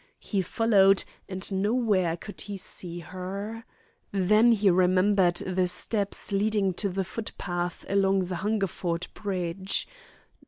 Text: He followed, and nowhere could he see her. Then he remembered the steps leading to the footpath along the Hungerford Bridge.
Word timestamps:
He 0.19 0.41
followed, 0.41 1.03
and 1.29 1.51
nowhere 1.51 2.17
could 2.17 2.41
he 2.41 2.57
see 2.57 3.01
her. 3.01 3.65
Then 4.11 4.51
he 4.51 4.71
remembered 4.71 5.35
the 5.35 5.67
steps 5.67 6.31
leading 6.31 6.73
to 6.81 6.89
the 6.89 7.03
footpath 7.03 7.85
along 7.87 8.25
the 8.25 8.37
Hungerford 8.37 9.05
Bridge. 9.13 9.87